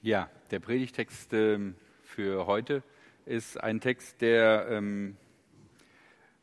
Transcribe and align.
Ja, 0.00 0.30
der 0.52 0.60
Predigtext 0.60 1.32
ähm, 1.32 1.74
für 2.04 2.46
heute 2.46 2.84
ist 3.26 3.60
ein 3.60 3.80
Text, 3.80 4.20
der 4.20 4.68
ähm, 4.70 5.16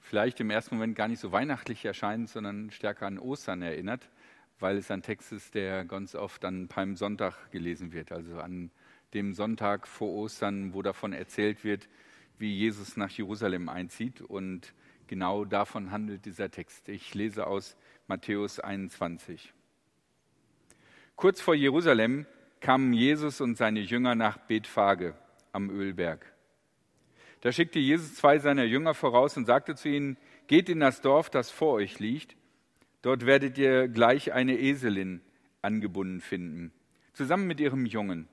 vielleicht 0.01 0.41
im 0.41 0.49
ersten 0.49 0.75
Moment 0.75 0.97
gar 0.97 1.07
nicht 1.07 1.21
so 1.21 1.31
weihnachtlich 1.31 1.85
erscheint, 1.85 2.27
sondern 2.27 2.69
stärker 2.71 3.07
an 3.07 3.17
Ostern 3.17 3.61
erinnert, 3.61 4.09
weil 4.59 4.75
es 4.75 4.91
ein 4.91 5.03
Text 5.03 5.31
ist, 5.31 5.55
der 5.55 5.85
ganz 5.85 6.15
oft 6.15 6.43
an 6.43 6.67
Palmsonntag 6.67 7.49
gelesen 7.51 7.93
wird, 7.93 8.11
also 8.11 8.39
an 8.41 8.71
dem 9.13 9.33
Sonntag 9.33 9.87
vor 9.87 10.11
Ostern, 10.11 10.73
wo 10.73 10.81
davon 10.81 11.13
erzählt 11.13 11.63
wird, 11.63 11.87
wie 12.37 12.53
Jesus 12.53 12.97
nach 12.97 13.09
Jerusalem 13.09 13.69
einzieht. 13.69 14.19
Und 14.19 14.73
genau 15.07 15.45
davon 15.45 15.91
handelt 15.91 16.25
dieser 16.25 16.51
Text. 16.51 16.89
Ich 16.89 17.13
lese 17.13 17.47
aus 17.47 17.77
Matthäus 18.07 18.59
21. 18.59 19.53
Kurz 21.15 21.39
vor 21.39 21.55
Jerusalem 21.55 22.25
kamen 22.65 22.93
Jesus 22.93 23.41
und 23.41 23.57
seine 23.57 23.79
Jünger 23.79 24.15
nach 24.15 24.37
Bethphage 24.37 25.13
am 25.51 25.69
Ölberg. 25.69 26.25
Da 27.41 27.51
schickte 27.51 27.77
Jesus 27.77 28.15
zwei 28.15 28.39
seiner 28.39 28.63
Jünger 28.63 28.95
voraus 28.95 29.37
und 29.37 29.45
sagte 29.45 29.75
zu 29.75 29.87
ihnen, 29.87 30.17
geht 30.47 30.67
in 30.67 30.79
das 30.79 30.99
Dorf, 31.01 31.29
das 31.29 31.51
vor 31.51 31.73
euch 31.73 31.99
liegt. 31.99 32.35
Dort 33.03 33.27
werdet 33.27 33.59
ihr 33.59 33.87
gleich 33.87 34.33
eine 34.33 34.57
Eselin 34.57 35.21
angebunden 35.61 36.21
finden, 36.21 36.71
zusammen 37.13 37.45
mit 37.45 37.59
ihrem 37.59 37.85
Jungen. 37.85 38.27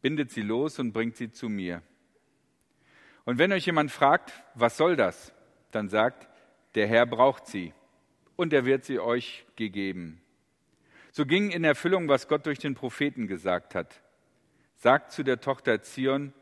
Bindet 0.00 0.30
sie 0.30 0.40
los 0.40 0.78
und 0.78 0.92
bringt 0.92 1.16
sie 1.16 1.30
zu 1.30 1.50
mir. 1.50 1.82
Und 3.26 3.36
wenn 3.36 3.52
euch 3.52 3.66
jemand 3.66 3.90
fragt, 3.90 4.32
was 4.54 4.78
soll 4.78 4.96
das, 4.96 5.34
dann 5.72 5.90
sagt, 5.90 6.26
der 6.74 6.86
Herr 6.86 7.04
braucht 7.04 7.46
sie 7.46 7.74
und 8.34 8.54
er 8.54 8.64
wird 8.64 8.86
sie 8.86 8.98
euch 8.98 9.44
gegeben. 9.56 10.22
So 11.12 11.26
ging 11.26 11.50
in 11.50 11.64
Erfüllung, 11.64 12.08
was 12.08 12.28
Gott 12.28 12.46
durch 12.46 12.58
den 12.58 12.74
Propheten 12.74 13.26
gesagt 13.26 13.74
hat. 13.74 14.02
Sagt 14.76 15.12
zu 15.12 15.22
der 15.22 15.40
Tochter 15.40 15.82
Zion, 15.82 16.32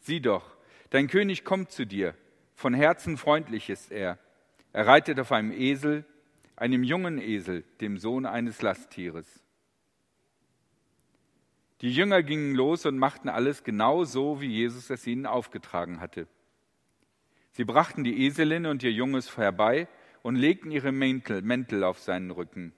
sieh 0.00 0.20
doch, 0.20 0.56
dein 0.90 1.08
König 1.08 1.44
kommt 1.44 1.70
zu 1.70 1.84
dir, 1.84 2.14
von 2.54 2.72
Herzen 2.72 3.18
freundlich 3.18 3.68
ist 3.68 3.92
er. 3.92 4.18
Er 4.72 4.86
reitet 4.86 5.20
auf 5.20 5.32
einem 5.32 5.52
Esel, 5.52 6.04
einem 6.54 6.84
jungen 6.84 7.18
Esel, 7.18 7.64
dem 7.80 7.98
Sohn 7.98 8.24
eines 8.24 8.62
Lasttieres. 8.62 9.26
Die 11.82 11.92
Jünger 11.92 12.22
gingen 12.22 12.54
los 12.54 12.86
und 12.86 12.96
machten 12.96 13.28
alles 13.28 13.62
genau 13.62 14.04
so, 14.04 14.40
wie 14.40 14.46
Jesus 14.46 14.88
es 14.88 15.06
ihnen 15.06 15.26
aufgetragen 15.26 16.00
hatte. 16.00 16.26
Sie 17.52 17.64
brachten 17.64 18.04
die 18.04 18.24
Eselin 18.24 18.64
und 18.64 18.82
ihr 18.82 18.92
Junges 18.92 19.36
herbei 19.36 19.88
und 20.22 20.36
legten 20.36 20.70
ihre 20.70 20.92
Mäntel, 20.92 21.42
Mäntel 21.42 21.84
auf 21.84 21.98
seinen 21.98 22.30
Rücken 22.30 22.72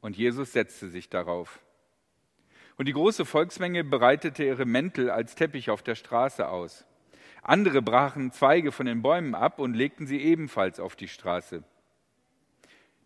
und 0.00 0.16
Jesus 0.16 0.52
setzte 0.52 0.88
sich 0.88 1.08
darauf. 1.08 1.60
Und 2.76 2.86
die 2.86 2.92
große 2.92 3.24
Volksmenge 3.24 3.84
breitete 3.84 4.44
ihre 4.44 4.64
Mäntel 4.64 5.10
als 5.10 5.34
Teppich 5.34 5.70
auf 5.70 5.82
der 5.82 5.94
Straße 5.94 6.48
aus. 6.48 6.86
Andere 7.42 7.82
brachen 7.82 8.32
Zweige 8.32 8.72
von 8.72 8.86
den 8.86 9.02
Bäumen 9.02 9.34
ab 9.34 9.58
und 9.58 9.74
legten 9.74 10.06
sie 10.06 10.20
ebenfalls 10.20 10.80
auf 10.80 10.96
die 10.96 11.08
Straße. 11.08 11.62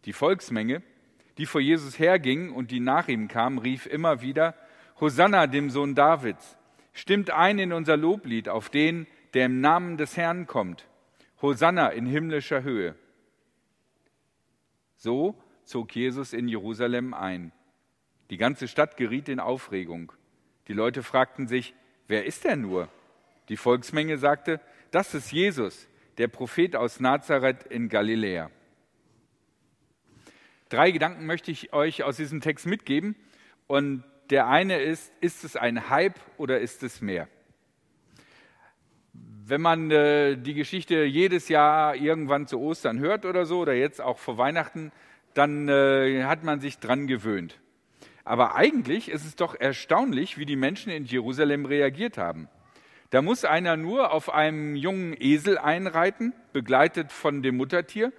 Die 0.04 0.12
Volksmenge, 0.12 0.82
die 1.38 1.46
vor 1.46 1.60
Jesus 1.60 1.98
herging 1.98 2.52
und 2.52 2.70
die 2.70 2.80
nach 2.80 3.08
ihm 3.08 3.28
kam, 3.28 3.58
rief 3.58 3.86
immer 3.86 4.20
wieder, 4.20 4.54
Hosanna 5.00 5.46
dem 5.46 5.70
Sohn 5.70 5.94
Davids, 5.94 6.56
stimmt 6.92 7.30
ein 7.30 7.58
in 7.58 7.72
unser 7.72 7.96
Loblied 7.96 8.48
auf 8.48 8.68
den, 8.70 9.06
der 9.34 9.46
im 9.46 9.60
Namen 9.60 9.96
des 9.96 10.16
Herrn 10.16 10.46
kommt. 10.46 10.86
Hosanna 11.42 11.88
in 11.88 12.06
himmlischer 12.06 12.62
Höhe. 12.62 12.94
So 14.96 15.36
zog 15.64 15.94
Jesus 15.94 16.32
in 16.32 16.48
Jerusalem 16.48 17.14
ein. 17.14 17.52
Die 18.30 18.36
ganze 18.36 18.68
Stadt 18.68 18.96
geriet 18.96 19.28
in 19.28 19.40
Aufregung. 19.40 20.12
Die 20.68 20.72
Leute 20.72 21.02
fragten 21.02 21.46
sich, 21.46 21.74
wer 22.08 22.24
ist 22.24 22.44
er 22.44 22.56
nur? 22.56 22.88
Die 23.48 23.56
Volksmenge 23.56 24.18
sagte, 24.18 24.60
das 24.90 25.14
ist 25.14 25.32
Jesus, 25.32 25.88
der 26.18 26.28
Prophet 26.28 26.76
aus 26.76 27.00
Nazareth 27.00 27.64
in 27.64 27.88
Galiläa. 27.88 28.50
Drei 30.68 30.90
Gedanken 30.90 31.26
möchte 31.26 31.50
ich 31.50 31.72
euch 31.72 32.02
aus 32.02 32.16
diesem 32.16 32.40
Text 32.40 32.66
mitgeben. 32.66 33.16
Und 33.66 34.04
der 34.30 34.48
eine 34.48 34.80
ist, 34.80 35.12
ist 35.20 35.44
es 35.44 35.56
ein 35.56 35.88
Hype 35.90 36.18
oder 36.36 36.60
ist 36.60 36.82
es 36.82 37.00
mehr? 37.00 37.28
Wenn 39.12 39.60
man 39.60 39.90
äh, 39.90 40.36
die 40.36 40.54
Geschichte 40.54 41.04
jedes 41.04 41.48
Jahr 41.48 41.94
irgendwann 41.94 42.46
zu 42.46 42.58
Ostern 42.60 42.98
hört 42.98 43.26
oder 43.26 43.44
so, 43.44 43.60
oder 43.60 43.74
jetzt 43.74 44.00
auch 44.00 44.18
vor 44.18 44.38
Weihnachten, 44.38 44.90
dann 45.34 45.68
äh, 45.68 46.24
hat 46.24 46.44
man 46.44 46.60
sich 46.60 46.78
dran 46.78 47.06
gewöhnt. 47.06 47.60
Aber 48.24 48.54
eigentlich 48.54 49.10
ist 49.10 49.26
es 49.26 49.36
doch 49.36 49.54
erstaunlich, 49.54 50.38
wie 50.38 50.46
die 50.46 50.56
Menschen 50.56 50.90
in 50.90 51.04
Jerusalem 51.04 51.66
reagiert 51.66 52.16
haben. 52.16 52.48
Da 53.10 53.20
muss 53.20 53.44
einer 53.44 53.76
nur 53.76 54.12
auf 54.12 54.32
einem 54.32 54.74
jungen 54.74 55.14
Esel 55.18 55.58
einreiten, 55.58 56.32
begleitet 56.52 57.12
von 57.12 57.42
dem 57.42 57.56
Muttertier, 57.56 58.12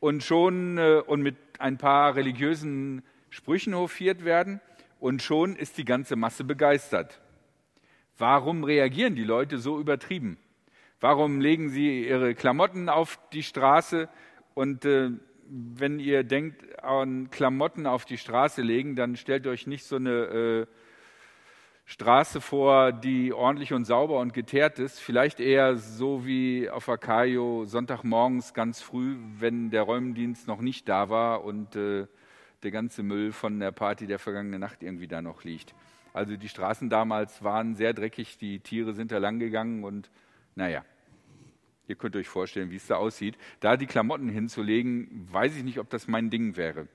und 0.00 0.24
schon 0.24 0.78
äh, 0.78 1.00
und 1.06 1.22
mit 1.22 1.36
ein 1.58 1.78
paar 1.78 2.16
religiösen 2.16 3.02
Sprüchen 3.30 3.74
hofiert 3.74 4.24
werden, 4.24 4.60
und 4.98 5.22
schon 5.22 5.56
ist 5.56 5.78
die 5.78 5.84
ganze 5.84 6.16
Masse 6.16 6.44
begeistert. 6.44 7.20
Warum 8.18 8.64
reagieren 8.64 9.14
die 9.14 9.24
Leute 9.24 9.58
so 9.58 9.80
übertrieben? 9.80 10.38
Warum 11.00 11.40
legen 11.40 11.70
sie 11.70 12.06
ihre 12.06 12.34
Klamotten 12.34 12.88
auf 12.88 13.18
die 13.32 13.42
Straße 13.42 14.08
und 14.54 14.84
äh, 14.84 15.10
wenn 15.52 15.98
ihr 15.98 16.24
denkt 16.24 16.82
an 16.82 17.28
Klamotten 17.30 17.86
auf 17.86 18.06
die 18.06 18.16
Straße 18.16 18.62
legen, 18.62 18.96
dann 18.96 19.16
stellt 19.16 19.46
euch 19.46 19.66
nicht 19.66 19.84
so 19.84 19.96
eine 19.96 20.10
äh, 20.10 20.66
Straße 21.84 22.40
vor, 22.40 22.92
die 22.92 23.34
ordentlich 23.34 23.74
und 23.74 23.84
sauber 23.84 24.18
und 24.20 24.32
geteert 24.32 24.78
ist. 24.78 24.98
Vielleicht 24.98 25.40
eher 25.40 25.76
so 25.76 26.24
wie 26.24 26.70
auf 26.70 26.88
Akaio 26.88 27.66
Sonntagmorgens 27.66 28.54
ganz 28.54 28.80
früh, 28.80 29.16
wenn 29.38 29.70
der 29.70 29.82
Räumdienst 29.82 30.48
noch 30.48 30.62
nicht 30.62 30.88
da 30.88 31.10
war 31.10 31.44
und 31.44 31.76
äh, 31.76 32.06
der 32.62 32.70
ganze 32.70 33.02
Müll 33.02 33.32
von 33.32 33.60
der 33.60 33.72
Party 33.72 34.06
der 34.06 34.18
vergangenen 34.18 34.60
Nacht 34.60 34.82
irgendwie 34.82 35.08
da 35.08 35.20
noch 35.20 35.44
liegt. 35.44 35.74
Also 36.14 36.36
die 36.36 36.48
Straßen 36.48 36.88
damals 36.88 37.42
waren 37.42 37.74
sehr 37.74 37.92
dreckig, 37.92 38.38
die 38.38 38.60
Tiere 38.60 38.94
sind 38.94 39.12
da 39.12 39.18
lang 39.18 39.38
gegangen 39.38 39.84
und 39.84 40.10
naja. 40.54 40.82
Ihr 41.88 41.96
könnt 41.96 42.16
euch 42.16 42.28
vorstellen, 42.28 42.70
wie 42.70 42.76
es 42.76 42.86
da 42.86 42.96
aussieht. 42.96 43.36
Da 43.60 43.76
die 43.76 43.86
Klamotten 43.86 44.28
hinzulegen, 44.28 45.28
weiß 45.32 45.56
ich 45.56 45.64
nicht, 45.64 45.78
ob 45.78 45.90
das 45.90 46.08
mein 46.08 46.30
Ding 46.30 46.56
wäre. 46.56 46.86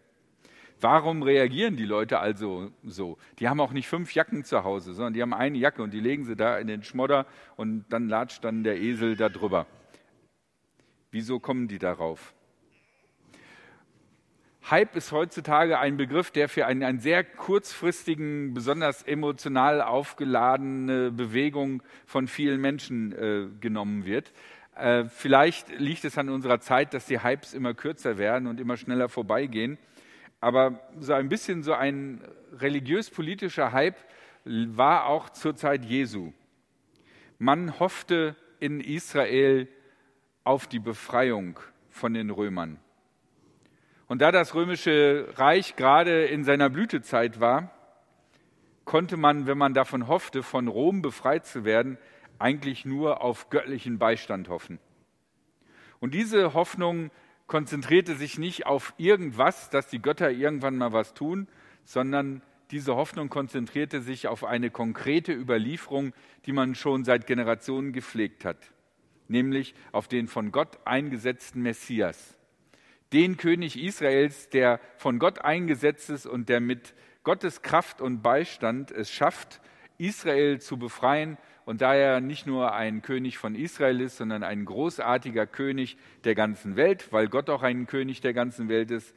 Warum 0.80 1.24
reagieren 1.24 1.76
die 1.76 1.86
Leute 1.86 2.20
also 2.20 2.72
so? 2.84 3.18
Die 3.40 3.50
haben 3.50 3.60
auch 3.60 3.74
nicht 3.74 3.88
fünf 3.88 4.14
Jacken 4.14 4.44
zu 4.44 4.64
Hause, 4.64 4.94
sondern 4.94 5.14
die 5.14 5.22
haben 5.22 5.34
eine 5.34 5.58
Jacke 5.58 5.82
und 5.82 5.92
die 5.92 6.00
legen 6.00 6.24
sie 6.26 6.36
da 6.36 6.58
in 6.60 6.68
den 6.68 6.84
Schmodder 6.84 7.26
und 7.56 7.86
dann 7.90 8.08
latscht 8.08 8.44
dann 8.44 8.64
der 8.64 8.80
Esel 8.80 9.16
da 9.16 9.30
drüber. 9.30 9.66
Wieso 11.10 11.40
kommen 11.40 11.68
die 11.68 11.80
darauf? 11.80 12.34
Hype 14.70 14.98
ist 14.98 15.14
heutzutage 15.14 15.80
ein 15.80 15.96
Begriff, 15.96 16.30
der 16.30 16.50
für 16.50 16.66
einen, 16.66 16.84
einen 16.84 17.00
sehr 17.00 17.24
kurzfristigen, 17.24 18.54
besonders 18.54 19.02
emotional 19.02 19.82
aufgeladene 19.82 21.10
Bewegung 21.10 21.82
von 22.06 22.28
vielen 22.28 22.60
Menschen 22.60 23.14
äh, 23.14 23.48
genommen 23.62 24.06
wird. 24.06 24.34
Äh, 24.78 25.06
vielleicht 25.06 25.70
liegt 25.70 26.06
es 26.06 26.18
an 26.18 26.30
unserer 26.30 26.60
Zeit, 26.60 26.94
dass 26.94 27.06
die 27.06 27.24
Hypes 27.24 27.54
immer 27.54 27.74
kürzer 27.74 28.18
werden 28.18 28.48
und 28.48 28.60
immer 28.60 28.78
schneller 28.78 29.10
vorbeigehen. 29.10 29.78
Aber 30.40 30.80
so 31.00 31.14
ein 31.14 31.30
bisschen 31.30 31.64
so 31.64 31.74
ein 31.74 32.22
religiös-politischer 32.60 33.72
Hype 33.72 33.98
war 34.46 35.08
auch 35.08 35.30
zur 35.30 35.56
Zeit 35.56 35.84
Jesu. 35.84 36.32
Man 37.40 37.80
hoffte 37.80 38.36
in 38.60 38.80
Israel 38.80 39.68
auf 40.44 40.68
die 40.68 40.80
Befreiung 40.80 41.60
von 41.90 42.14
den 42.14 42.30
Römern. 42.30 42.80
Und 44.08 44.22
da 44.22 44.32
das 44.32 44.56
römische 44.56 45.28
Reich 45.36 45.76
gerade 45.76 46.26
in 46.26 46.44
seiner 46.44 46.70
Blütezeit 46.70 47.40
war, 47.40 47.72
konnte 48.86 49.18
man, 49.18 49.48
wenn 49.48 49.58
man 49.58 49.74
davon 49.74 50.08
hoffte, 50.08 50.44
von 50.44 50.68
Rom 50.68 51.02
befreit 51.02 51.46
zu 51.46 51.66
werden, 51.66 51.98
eigentlich 52.40 52.86
nur 52.86 53.22
auf 53.22 53.50
göttlichen 53.50 53.98
Beistand 53.98 54.50
hoffen. 54.50 54.80
Und 56.00 56.14
diese 56.14 56.54
Hoffnung 56.54 57.12
konzentrierte 57.48 58.16
sich 58.16 58.38
nicht 58.38 58.66
auf 58.66 58.94
irgendwas, 58.98 59.70
dass 59.70 59.88
die 59.88 60.02
Götter 60.02 60.30
irgendwann 60.30 60.78
mal 60.78 60.92
was 60.92 61.14
tun, 61.14 61.48
sondern 61.86 62.42
diese 62.72 62.96
Hoffnung 62.96 63.30
konzentrierte 63.30 64.02
sich 64.02 64.28
auf 64.28 64.44
eine 64.44 64.70
konkrete 64.70 65.32
Überlieferung, 65.34 66.14
die 66.46 66.52
man 66.52 66.76
schon 66.76 67.06
seit 67.06 67.26
Generationen 67.26 67.94
gepflegt 67.94 68.44
hat, 68.44 68.58
nämlich 69.30 69.74
auf 69.94 70.10
den 70.10 70.28
von 70.28 70.52
Gott 70.52 70.78
eingesetzten 70.86 71.62
Messias, 71.62 72.38
den 73.14 73.38
König 73.38 73.82
Israels, 73.82 74.50
der 74.50 74.82
von 74.98 75.18
Gott 75.18 75.40
eingesetzt 75.40 76.10
ist 76.10 76.26
und 76.26 76.50
der 76.50 76.60
mit 76.60 76.94
Gottes 77.24 77.62
Kraft 77.62 78.02
und 78.02 78.22
Beistand 78.22 78.92
es 78.92 79.10
schafft, 79.10 79.62
Israel 79.98 80.60
zu 80.60 80.78
befreien 80.78 81.38
und 81.68 81.82
da 81.82 81.94
er 81.94 82.22
nicht 82.22 82.48
nur 82.48 82.74
ein 82.74 83.02
König 83.02 83.38
von 83.38 83.54
Israel 83.54 84.00
ist, 84.00 84.16
sondern 84.16 84.42
ein 84.42 84.64
großartiger 84.64 85.46
König 85.46 85.98
der 86.24 86.34
ganzen 86.34 86.78
Welt, 86.78 87.12
weil 87.12 87.28
Gott 87.28 87.50
auch 87.50 87.62
ein 87.62 87.88
König 87.88 88.22
der 88.22 88.34
ganzen 88.34 88.70
Welt 88.70 88.90
ist, 88.90 89.14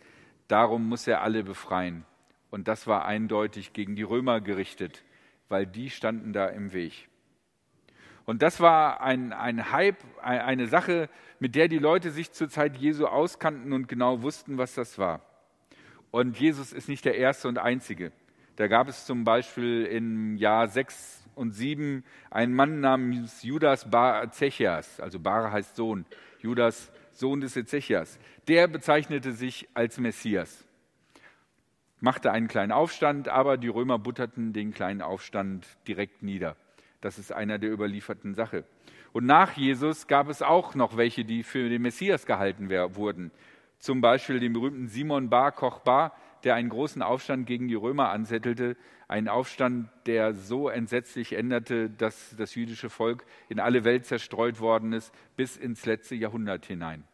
darum 0.48 0.88
muss 0.88 1.06
er 1.06 1.22
alle 1.22 1.44
befreien. 1.44 2.04
Und 2.50 2.66
das 2.66 2.88
war 2.88 3.04
eindeutig 3.04 3.72
gegen 3.72 3.94
die 3.94 4.02
Römer 4.02 4.40
gerichtet. 4.40 5.04
weil 5.48 5.64
die 5.66 5.90
standen 5.90 6.32
da 6.32 6.46
im 6.46 6.72
Weg. 6.72 7.08
Und 8.24 8.42
das 8.42 8.60
war 8.60 9.00
ein, 9.00 9.32
ein 9.32 9.72
Hype, 9.72 9.98
eine 10.20 10.66
Sache, 10.66 11.08
mit 11.38 11.54
der 11.54 11.68
die 11.68 11.78
Leute 11.78 12.10
sich 12.10 12.32
zur 12.32 12.48
Zeit 12.48 12.76
Jesu 12.76 13.06
auskannten 13.06 13.72
und 13.72 13.86
genau 13.88 14.22
wussten, 14.22 14.58
was 14.58 14.74
das 14.74 14.98
war. 14.98 15.20
Und 16.10 16.38
Jesus 16.38 16.72
ist 16.72 16.88
nicht 16.88 17.04
der 17.04 17.16
Erste 17.16 17.48
und 17.48 17.58
Einzige. 17.58 18.12
Da 18.56 18.66
gab 18.66 18.88
es 18.88 19.06
zum 19.06 19.24
Beispiel 19.24 19.86
im 19.86 20.36
Jahr 20.36 20.68
6 20.68 21.19
und 21.34 21.52
7 21.52 22.04
einen 22.30 22.54
Mann 22.54 22.80
namens 22.80 23.42
Judas 23.42 23.90
Bar 23.90 24.24
Ezechias, 24.24 25.00
also 25.00 25.18
Bar 25.18 25.52
heißt 25.52 25.76
Sohn, 25.76 26.04
Judas 26.40 26.90
Sohn 27.12 27.40
des 27.40 27.56
Ezechias. 27.56 28.18
Der 28.48 28.68
bezeichnete 28.68 29.32
sich 29.32 29.68
als 29.74 29.98
Messias, 29.98 30.64
machte 32.00 32.32
einen 32.32 32.48
kleinen 32.48 32.72
Aufstand, 32.72 33.28
aber 33.28 33.56
die 33.56 33.68
Römer 33.68 33.98
butterten 33.98 34.52
den 34.52 34.72
kleinen 34.72 35.02
Aufstand 35.02 35.66
direkt 35.86 36.22
nieder. 36.22 36.56
Das 37.00 37.18
ist 37.18 37.32
einer 37.32 37.58
der 37.58 37.72
überlieferten 37.72 38.34
Sache. 38.34 38.64
Und 39.12 39.26
nach 39.26 39.52
Jesus 39.52 40.06
gab 40.06 40.28
es 40.28 40.42
auch 40.42 40.74
noch 40.74 40.96
welche, 40.96 41.24
die 41.24 41.42
für 41.42 41.68
den 41.68 41.82
Messias 41.82 42.26
gehalten 42.26 42.70
wurden. 42.70 43.32
Zum 43.78 44.00
Beispiel 44.00 44.38
den 44.38 44.52
berühmten 44.52 44.88
Simon 44.88 45.30
Bar 45.30 45.52
Kochbar, 45.52 46.14
der 46.44 46.54
einen 46.54 46.68
großen 46.68 47.02
Aufstand 47.02 47.46
gegen 47.46 47.68
die 47.68 47.74
Römer 47.74 48.10
anzettelte. 48.10 48.76
Ein 49.08 49.28
Aufstand, 49.28 49.88
der 50.06 50.34
so 50.34 50.68
entsetzlich 50.68 51.32
änderte, 51.32 51.90
dass 51.90 52.34
das 52.36 52.54
jüdische 52.54 52.90
Volk 52.90 53.24
in 53.48 53.60
alle 53.60 53.84
Welt 53.84 54.06
zerstreut 54.06 54.60
worden 54.60 54.92
ist, 54.92 55.12
bis 55.36 55.56
ins 55.56 55.86
letzte 55.86 56.14
Jahrhundert 56.14 56.66
hinein. 56.66 57.04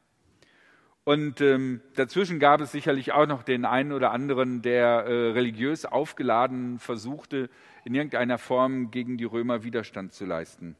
Und 1.04 1.40
ähm, 1.40 1.80
dazwischen 1.94 2.40
gab 2.40 2.60
es 2.60 2.72
sicherlich 2.72 3.12
auch 3.12 3.26
noch 3.26 3.44
den 3.44 3.64
einen 3.64 3.92
oder 3.92 4.10
anderen, 4.10 4.60
der 4.60 5.04
äh, 5.06 5.30
religiös 5.30 5.84
aufgeladen 5.84 6.80
versuchte, 6.80 7.48
in 7.84 7.94
irgendeiner 7.94 8.38
Form 8.38 8.90
gegen 8.90 9.16
die 9.16 9.24
Römer 9.24 9.62
Widerstand 9.62 10.12
zu 10.12 10.24
leisten. 10.24 10.76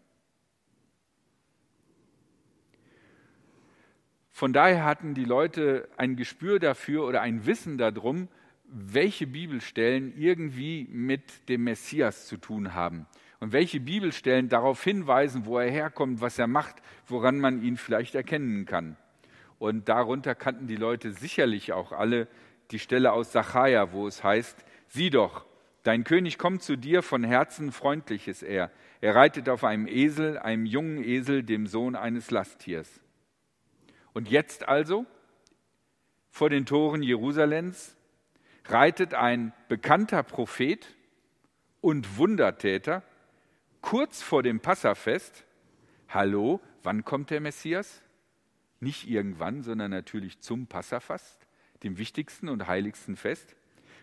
Von 4.37 4.53
daher 4.53 4.85
hatten 4.85 5.15
die 5.15 5.25
Leute 5.25 5.88
ein 5.97 6.15
Gespür 6.15 6.59
dafür 6.59 7.06
oder 7.06 7.23
ein 7.23 7.47
Wissen 7.47 7.79
darum, 7.79 8.29
welche 8.67 9.27
Bibelstellen 9.27 10.12
irgendwie 10.15 10.87
mit 10.91 11.49
dem 11.49 11.65
Messias 11.65 12.27
zu 12.27 12.37
tun 12.37 12.75
haben 12.75 13.06
und 13.41 13.53
welche 13.53 13.81
Bibelstellen 13.81 14.50
darauf 14.50 14.85
hinweisen, 14.85 15.47
wo 15.47 15.59
er 15.59 15.71
herkommt, 15.71 16.21
was 16.21 16.38
er 16.38 16.49
macht, 16.49 16.83
woran 17.06 17.41
man 17.41 17.62
ihn 17.62 17.79
vielleicht 17.79 18.15
erkennen 18.15 18.67
kann. 18.67 18.99
Und 19.59 19.88
darunter 19.88 20.35
kannten 20.35 20.67
die 20.67 20.77
Leute 20.77 21.12
sicherlich 21.12 21.73
auch 21.73 21.93
alle 21.93 22.29
die 22.73 22.79
Stelle 22.79 23.12
aus 23.12 23.33
Sacharja, 23.33 23.93
wo 23.93 24.06
es 24.06 24.23
heißt, 24.23 24.67
sieh 24.88 25.09
doch, 25.09 25.47
dein 25.83 26.05
König 26.05 26.37
kommt 26.37 26.62
zu 26.62 26.77
dir, 26.77 27.03
von 27.03 27.25
Herzen 27.25 27.73
freundlich 27.73 28.29
ist 28.29 28.43
er. 28.43 28.71
Er 29.00 29.15
reitet 29.15 29.49
auf 29.49 29.65
einem 29.65 29.87
Esel, 29.87 30.37
einem 30.37 30.67
jungen 30.67 31.03
Esel, 31.03 31.43
dem 31.43 31.67
Sohn 31.67 31.97
eines 31.97 32.31
Lasttiers. 32.31 33.00
Und 34.16 34.30
jetzt 34.30 34.66
also, 34.66 35.04
vor 36.30 36.48
den 36.48 36.64
Toren 36.64 37.02
Jerusalems, 37.02 37.98
reitet 38.64 39.12
ein 39.12 39.52
bekannter 39.68 40.22
Prophet 40.22 40.86
und 41.82 42.16
Wundertäter 42.16 43.02
kurz 43.82 44.22
vor 44.22 44.42
dem 44.42 44.60
Passafest. 44.60 45.44
Hallo, 46.08 46.62
wann 46.82 47.04
kommt 47.04 47.28
der 47.28 47.42
Messias? 47.42 48.00
Nicht 48.80 49.06
irgendwann, 49.06 49.62
sondern 49.62 49.90
natürlich 49.90 50.40
zum 50.40 50.66
Passafast, 50.66 51.46
dem 51.82 51.98
wichtigsten 51.98 52.48
und 52.48 52.66
heiligsten 52.66 53.16
Fest. 53.16 53.54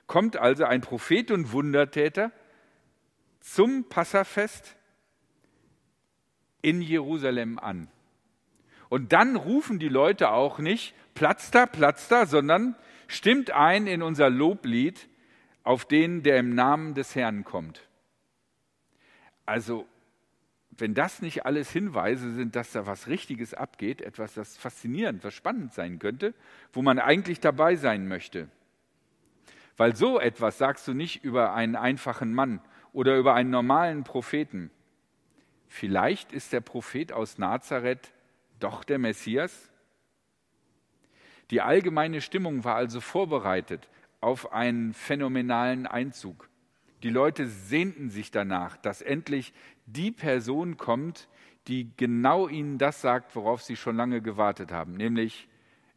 Kommt 0.05 0.37
also 0.37 0.65
ein 0.65 0.81
Prophet 0.81 1.31
und 1.31 1.53
Wundertäter 1.53 2.31
zum 3.39 3.89
Passafest 3.89 4.75
in 6.61 6.83
Jerusalem 6.83 7.57
an. 7.57 7.87
Und 8.93 9.11
dann 9.11 9.35
rufen 9.35 9.79
die 9.79 9.89
Leute 9.89 10.29
auch 10.29 10.59
nicht, 10.59 10.93
Platz 11.15 11.49
da, 11.49 11.65
Platz 11.65 12.09
da, 12.09 12.27
sondern 12.27 12.75
stimmt 13.07 13.49
ein 13.49 13.87
in 13.87 14.03
unser 14.03 14.29
Loblied 14.29 15.09
auf 15.63 15.85
den, 15.85 16.21
der 16.21 16.37
im 16.37 16.53
Namen 16.53 16.93
des 16.93 17.15
Herrn 17.15 17.43
kommt. 17.43 17.81
Also 19.47 19.87
wenn 20.69 20.93
das 20.93 21.23
nicht 21.23 21.43
alles 21.43 21.71
Hinweise 21.71 22.33
sind, 22.33 22.55
dass 22.55 22.71
da 22.71 22.85
was 22.85 23.07
Richtiges 23.07 23.55
abgeht, 23.55 23.99
etwas, 23.99 24.35
das 24.35 24.57
faszinierend, 24.57 25.23
was 25.23 25.33
spannend 25.33 25.73
sein 25.73 25.97
könnte, 25.97 26.35
wo 26.71 26.83
man 26.83 26.99
eigentlich 26.99 27.39
dabei 27.39 27.75
sein 27.77 28.07
möchte. 28.07 28.47
Weil 29.75 29.95
so 29.95 30.19
etwas 30.19 30.59
sagst 30.59 30.87
du 30.87 30.93
nicht 30.93 31.23
über 31.23 31.55
einen 31.55 31.75
einfachen 31.75 32.31
Mann 32.31 32.61
oder 32.91 33.17
über 33.17 33.33
einen 33.33 33.49
normalen 33.49 34.03
Propheten. 34.03 34.69
Vielleicht 35.67 36.31
ist 36.31 36.53
der 36.53 36.61
Prophet 36.61 37.11
aus 37.11 37.39
Nazareth 37.39 38.13
doch 38.63 38.83
der 38.83 38.99
Messias? 38.99 39.71
Die 41.51 41.61
allgemeine 41.61 42.21
Stimmung 42.21 42.63
war 42.63 42.75
also 42.75 43.01
vorbereitet 43.01 43.89
auf 44.21 44.53
einen 44.53 44.93
phänomenalen 44.93 45.85
Einzug. 45.85 46.49
Die 47.03 47.09
Leute 47.09 47.47
sehnten 47.47 48.09
sich 48.09 48.31
danach, 48.31 48.77
dass 48.77 49.01
endlich 49.01 49.53
die 49.85 50.11
Person 50.11 50.77
kommt, 50.77 51.27
die 51.67 51.91
genau 51.97 52.47
ihnen 52.47 52.77
das 52.77 53.01
sagt, 53.01 53.35
worauf 53.35 53.61
sie 53.61 53.75
schon 53.75 53.97
lange 53.97 54.21
gewartet 54.21 54.71
haben, 54.71 54.93
nämlich, 54.93 55.47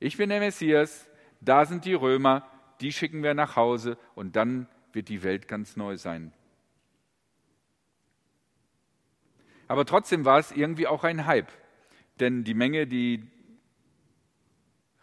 ich 0.00 0.16
bin 0.16 0.28
der 0.28 0.40
Messias, 0.40 1.08
da 1.40 1.64
sind 1.64 1.84
die 1.84 1.94
Römer, 1.94 2.48
die 2.80 2.92
schicken 2.92 3.22
wir 3.22 3.34
nach 3.34 3.56
Hause 3.56 3.96
und 4.14 4.36
dann 4.36 4.68
wird 4.92 5.08
die 5.08 5.22
Welt 5.22 5.48
ganz 5.48 5.76
neu 5.76 5.96
sein. 5.96 6.32
Aber 9.68 9.84
trotzdem 9.84 10.24
war 10.24 10.38
es 10.38 10.52
irgendwie 10.52 10.86
auch 10.86 11.04
ein 11.04 11.26
Hype, 11.26 11.50
denn 12.20 12.44
die 12.44 12.54
Menge, 12.54 12.86
die 12.86 13.26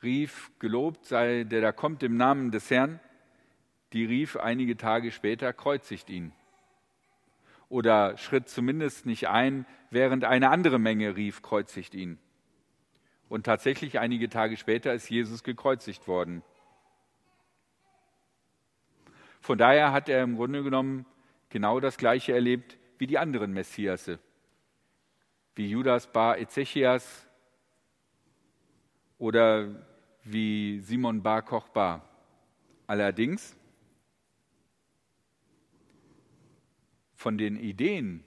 rief, 0.01 0.51
gelobt 0.59 1.05
sei, 1.05 1.43
der 1.43 1.61
da 1.61 1.71
kommt 1.71 2.03
im 2.03 2.17
Namen 2.17 2.51
des 2.51 2.69
Herrn, 2.69 2.99
die 3.93 4.05
rief 4.05 4.35
einige 4.35 4.75
Tage 4.75 5.11
später, 5.11 5.53
kreuzigt 5.53 6.09
ihn. 6.09 6.33
Oder 7.69 8.17
schritt 8.17 8.49
zumindest 8.49 9.05
nicht 9.05 9.29
ein, 9.29 9.65
während 9.89 10.25
eine 10.25 10.49
andere 10.49 10.79
Menge 10.79 11.15
rief, 11.15 11.41
kreuzigt 11.41 11.95
ihn. 11.95 12.19
Und 13.29 13.45
tatsächlich 13.45 13.99
einige 13.99 14.29
Tage 14.29 14.57
später 14.57 14.93
ist 14.93 15.09
Jesus 15.09 15.43
gekreuzigt 15.43 16.07
worden. 16.07 16.43
Von 19.41 19.57
daher 19.57 19.91
hat 19.91 20.07
er 20.09 20.23
im 20.23 20.35
Grunde 20.35 20.63
genommen 20.63 21.05
genau 21.49 21.79
das 21.79 21.97
Gleiche 21.97 22.33
erlebt 22.33 22.77
wie 22.97 23.07
die 23.07 23.17
anderen 23.17 23.53
Messiasse, 23.53 24.19
wie 25.55 25.69
Judas 25.69 26.11
Bar 26.11 26.39
Ezechias 26.39 27.27
oder 29.17 29.69
wie 30.23 30.79
Simon 30.79 31.21
Bar 31.21 31.41
Kochbar. 31.41 32.07
Allerdings 32.87 33.55
von 37.13 37.37
den 37.37 37.55
Ideen 37.55 38.23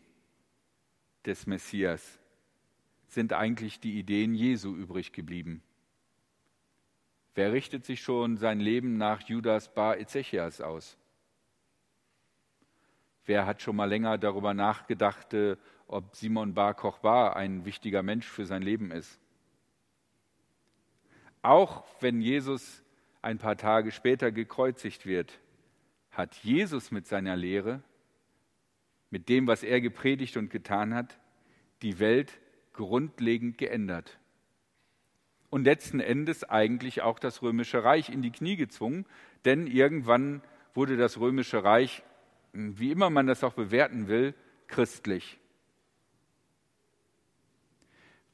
des 1.24 1.46
Messias 1.46 2.18
sind 3.08 3.32
eigentlich 3.32 3.80
die 3.80 3.98
Ideen 3.98 4.34
Jesu 4.34 4.74
übrig 4.74 5.12
geblieben. 5.12 5.62
Wer 7.34 7.52
richtet 7.52 7.84
sich 7.84 8.00
schon 8.00 8.38
sein 8.38 8.60
Leben 8.60 8.96
nach 8.96 9.20
Judas 9.22 9.72
Bar 9.74 9.98
Ezechias 9.98 10.60
aus? 10.60 10.96
Wer 13.26 13.44
hat 13.44 13.60
schon 13.60 13.76
mal 13.76 13.86
länger 13.86 14.16
darüber 14.16 14.54
nachgedacht, 14.54 15.34
ob 15.86 16.16
Simon 16.16 16.54
Bar 16.54 16.74
Kochbar 16.74 17.36
ein 17.36 17.64
wichtiger 17.64 18.02
Mensch 18.02 18.26
für 18.26 18.46
sein 18.46 18.62
Leben 18.62 18.90
ist? 18.90 19.20
Auch 21.42 21.84
wenn 22.00 22.20
Jesus 22.20 22.82
ein 23.22 23.38
paar 23.38 23.56
Tage 23.56 23.92
später 23.92 24.32
gekreuzigt 24.32 25.06
wird, 25.06 25.38
hat 26.10 26.34
Jesus 26.36 26.90
mit 26.90 27.06
seiner 27.06 27.36
Lehre 27.36 27.82
mit 29.10 29.28
dem, 29.28 29.46
was 29.46 29.62
er 29.62 29.80
gepredigt 29.80 30.36
und 30.36 30.50
getan 30.50 30.94
hat, 30.94 31.18
die 31.82 31.98
Welt 31.98 32.38
grundlegend 32.72 33.58
geändert. 33.58 34.18
Und 35.48 35.64
letzten 35.64 36.00
Endes 36.00 36.44
eigentlich 36.44 37.02
auch 37.02 37.18
das 37.18 37.40
römische 37.40 37.84
Reich 37.84 38.10
in 38.10 38.22
die 38.22 38.32
Knie 38.32 38.56
gezwungen, 38.56 39.06
denn 39.44 39.66
irgendwann 39.66 40.42
wurde 40.74 40.96
das 40.96 41.18
römische 41.18 41.64
Reich, 41.64 42.02
wie 42.52 42.90
immer 42.90 43.10
man 43.10 43.26
das 43.26 43.44
auch 43.44 43.54
bewerten 43.54 44.08
will, 44.08 44.34
christlich. 44.66 45.38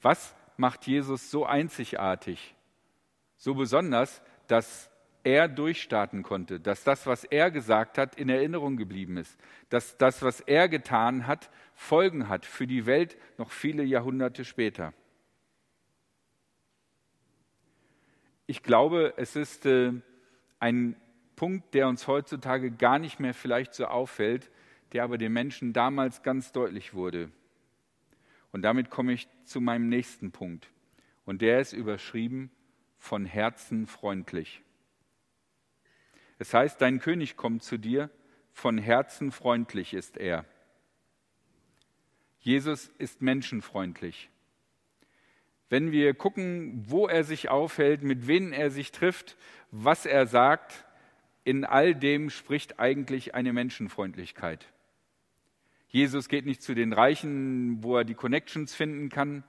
Was 0.03 0.35
macht 0.57 0.87
Jesus 0.87 1.31
so 1.31 1.47
einzigartig, 1.47 2.55
so 3.37 3.55
besonders, 3.55 4.21
dass 4.49 4.91
er 5.25 5.49
durchstarten 5.49 6.23
konnte, 6.23 6.59
dass 6.61 6.83
das, 6.85 7.07
was 7.07 7.25
er 7.25 7.51
gesagt 7.51 7.97
hat, 7.97 8.17
in 8.17 8.29
Erinnerung 8.29 8.77
geblieben 8.77 9.17
ist, 9.17 9.39
dass 9.69 9.97
das, 9.97 10.23
was 10.23 10.41
er 10.41 10.69
getan 10.69 11.27
hat, 11.27 11.51
Folgen 11.75 12.29
hat 12.29 12.45
für 12.45 12.67
die 12.67 12.87
Welt 12.87 13.17
noch 13.39 13.51
viele 13.51 13.85
Jahrhunderte 13.85 14.45
später. 14.45 14.93
Ich 18.47 18.63
glaube, 18.63 19.15
es 19.17 19.37
ist 19.37 19.65
äh, 19.67 19.93
ein 20.59 20.97
Punkt, 21.37 21.75
der 21.75 21.89
uns 21.89 22.07
heutzutage 22.07 22.71
gar 22.71 22.99
nicht 22.99 23.21
mehr 23.21 23.35
vielleicht 23.35 23.75
so 23.75 23.87
auffällt, 23.87 24.51
der 24.93 25.05
aber 25.05 25.17
den 25.17 25.33
Menschen 25.33 25.73
damals 25.73 26.23
ganz 26.23 26.53
deutlich 26.53 26.93
wurde. 26.93 27.31
Und 28.53 28.63
damit 28.63 28.91
komme 28.91 29.15
ich 29.15 29.29
zu 29.45 29.61
meinem 29.61 29.89
nächsten 29.89 30.31
Punkt. 30.31 30.71
Und 31.25 31.43
der 31.43 31.61
ist 31.61 31.73
überschrieben 31.73 32.51
von 32.99 33.25
Herzen 33.25 33.87
freundlich. 33.87 34.63
Es 36.39 36.55
heißt, 36.55 36.81
dein 36.81 37.01
König 37.01 37.37
kommt 37.37 37.63
zu 37.63 37.79
dir, 37.79 38.11
von 38.53 38.79
Herzen 38.79 39.33
freundlich 39.33 39.95
ist 39.95 40.17
er. 40.17 40.45
Jesus 42.41 42.89
ist 42.99 43.23
menschenfreundlich. 43.23 44.29
Wenn 45.69 45.91
wir 45.91 46.13
gucken, 46.13 46.85
wo 46.87 47.07
er 47.07 47.25
sich 47.25 47.49
aufhält, 47.49 48.03
mit 48.03 48.27
wem 48.27 48.53
er 48.53 48.71
sich 48.71 48.93
trifft, 48.93 49.37
was 49.71 50.05
er 50.05 50.27
sagt, 50.27 50.85
in 51.45 51.65
all 51.65 51.95
dem 51.95 52.29
spricht 52.29 52.79
eigentlich 52.79 53.35
eine 53.35 53.53
Menschenfreundlichkeit. 53.53 54.72
Jesus 55.93 56.29
geht 56.31 56.47
nicht 56.47 56.63
zu 56.63 56.75
den 56.75 56.95
Reichen, 56.95 57.85
wo 57.85 57.99
er 57.99 58.05
die 58.05 58.15
Connections 58.15 58.75
finden 58.75 59.11
kann. 59.11 59.45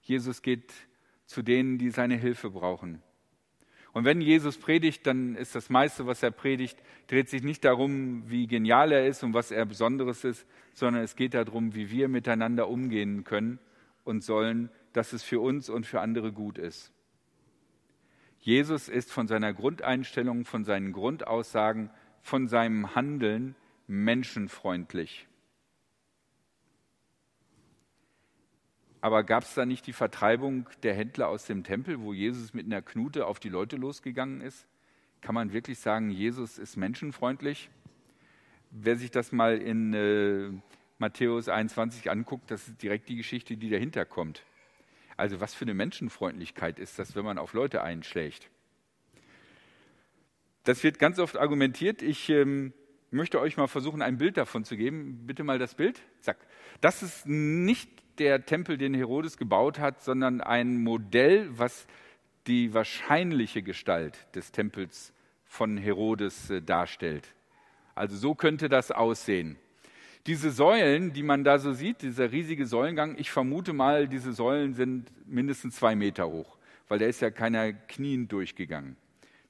Jesus 0.00 0.40
geht 0.40 0.72
zu 1.26 1.42
denen, 1.42 1.76
die 1.76 1.90
seine 1.90 2.16
Hilfe 2.16 2.48
brauchen. 2.48 3.02
Und 3.92 4.06
wenn 4.06 4.22
Jesus 4.22 4.56
predigt, 4.56 5.06
dann 5.06 5.36
ist 5.36 5.54
das 5.54 5.68
meiste, 5.68 6.06
was 6.06 6.22
er 6.22 6.30
predigt, 6.30 6.82
dreht 7.08 7.28
sich 7.28 7.42
nicht 7.42 7.62
darum, 7.66 8.22
wie 8.30 8.46
genial 8.46 8.90
er 8.90 9.06
ist 9.06 9.22
und 9.22 9.34
was 9.34 9.50
er 9.50 9.66
Besonderes 9.66 10.24
ist, 10.24 10.46
sondern 10.72 11.02
es 11.02 11.14
geht 11.14 11.34
darum, 11.34 11.74
wie 11.74 11.90
wir 11.90 12.08
miteinander 12.08 12.68
umgehen 12.68 13.24
können 13.24 13.58
und 14.02 14.24
sollen, 14.24 14.70
dass 14.94 15.12
es 15.12 15.22
für 15.22 15.40
uns 15.40 15.68
und 15.68 15.84
für 15.84 16.00
andere 16.00 16.32
gut 16.32 16.56
ist. 16.56 16.90
Jesus 18.38 18.88
ist 18.88 19.12
von 19.12 19.28
seiner 19.28 19.52
Grundeinstellung, 19.52 20.46
von 20.46 20.64
seinen 20.64 20.94
Grundaussagen, 20.94 21.90
von 22.22 22.48
seinem 22.48 22.94
Handeln 22.94 23.56
menschenfreundlich. 23.86 25.28
Aber 29.02 29.24
gab 29.24 29.42
es 29.42 29.54
da 29.54 29.66
nicht 29.66 29.88
die 29.88 29.92
Vertreibung 29.92 30.68
der 30.84 30.94
Händler 30.94 31.28
aus 31.28 31.44
dem 31.44 31.64
Tempel, 31.64 32.00
wo 32.00 32.14
Jesus 32.14 32.54
mit 32.54 32.66
einer 32.66 32.82
Knute 32.82 33.26
auf 33.26 33.40
die 33.40 33.48
Leute 33.48 33.76
losgegangen 33.76 34.40
ist? 34.40 34.64
Kann 35.20 35.34
man 35.34 35.52
wirklich 35.52 35.80
sagen, 35.80 36.10
Jesus 36.10 36.56
ist 36.56 36.76
menschenfreundlich? 36.76 37.68
Wer 38.70 38.96
sich 38.96 39.10
das 39.10 39.32
mal 39.32 39.58
in 39.58 39.92
äh, 39.92 40.50
Matthäus 40.98 41.48
21 41.48 42.12
anguckt, 42.12 42.48
das 42.52 42.68
ist 42.68 42.80
direkt 42.80 43.08
die 43.08 43.16
Geschichte, 43.16 43.56
die 43.56 43.70
dahinter 43.70 44.04
kommt. 44.04 44.44
Also 45.16 45.40
was 45.40 45.52
für 45.52 45.64
eine 45.64 45.74
Menschenfreundlichkeit 45.74 46.78
ist 46.78 47.00
das, 47.00 47.16
wenn 47.16 47.24
man 47.24 47.38
auf 47.38 47.54
Leute 47.54 47.82
einschlägt? 47.82 48.50
Das 50.62 50.84
wird 50.84 51.00
ganz 51.00 51.18
oft 51.18 51.36
argumentiert. 51.36 52.02
Ich 52.02 52.28
ähm, 52.28 52.72
möchte 53.10 53.40
euch 53.40 53.56
mal 53.56 53.66
versuchen, 53.66 54.00
ein 54.00 54.18
Bild 54.18 54.36
davon 54.36 54.64
zu 54.64 54.76
geben. 54.76 55.26
Bitte 55.26 55.42
mal 55.42 55.58
das 55.58 55.74
Bild. 55.74 56.00
Zack. 56.20 56.38
Das 56.80 57.02
ist 57.02 57.26
nicht 57.26 58.01
der 58.18 58.44
Tempel, 58.44 58.78
den 58.78 58.94
Herodes 58.94 59.36
gebaut 59.36 59.78
hat, 59.78 60.02
sondern 60.02 60.40
ein 60.40 60.82
Modell, 60.82 61.48
was 61.50 61.86
die 62.46 62.74
wahrscheinliche 62.74 63.62
Gestalt 63.62 64.26
des 64.34 64.52
Tempels 64.52 65.12
von 65.44 65.76
Herodes 65.76 66.50
äh, 66.50 66.60
darstellt. 66.60 67.28
Also 67.94 68.16
so 68.16 68.34
könnte 68.34 68.68
das 68.68 68.90
aussehen. 68.90 69.56
Diese 70.26 70.50
Säulen, 70.50 71.12
die 71.12 71.22
man 71.22 71.44
da 71.44 71.58
so 71.58 71.72
sieht, 71.72 72.02
dieser 72.02 72.30
riesige 72.32 72.66
Säulengang, 72.66 73.16
ich 73.18 73.30
vermute 73.30 73.72
mal, 73.72 74.08
diese 74.08 74.32
Säulen 74.32 74.74
sind 74.74 75.10
mindestens 75.26 75.76
zwei 75.76 75.96
Meter 75.96 76.28
hoch, 76.28 76.56
weil 76.88 77.00
da 77.00 77.06
ist 77.06 77.20
ja 77.20 77.30
keiner 77.30 77.72
Knien 77.72 78.28
durchgegangen. 78.28 78.96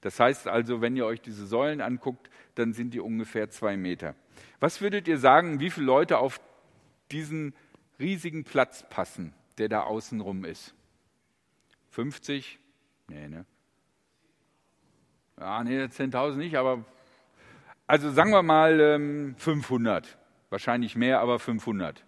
Das 0.01 0.19
heißt 0.19 0.49
also, 0.49 0.81
wenn 0.81 0.97
ihr 0.97 1.07
euch 1.07 1.21
diese 1.21 1.47
Säulen 1.47 1.81
anguckt, 1.81 2.31
dann 2.55 2.73
sind 2.73 2.95
die 2.95 3.01
ungefähr 3.01 3.51
zwei 3.51 3.77
Meter. 3.77 4.15
Was 4.61 4.81
würdet 4.81 5.09
ihr 5.09 5.19
sagen, 5.19 5.61
wie 5.61 5.71
viele 5.71 5.87
Leute 5.87 6.19
auf 6.19 6.41
diesen 7.13 7.55
riesigen 7.99 8.45
Platz 8.45 8.85
passen, 8.89 9.35
der 9.59 9.69
da 9.69 9.83
außenrum 9.83 10.45
ist? 10.45 10.75
50? 11.91 12.59
Nee, 13.09 13.29
ne? 13.29 13.45
Ja, 15.39 15.63
nee, 15.65 15.85
10.000 15.85 16.37
nicht, 16.37 16.57
aber 16.57 16.85
also 17.87 18.11
sagen 18.11 18.31
wir 18.31 18.43
mal 18.43 18.81
ähm, 18.81 19.35
500. 19.37 20.17
Wahrscheinlich 20.51 20.97
mehr, 20.97 21.21
aber 21.21 21.39
500. 21.39 22.05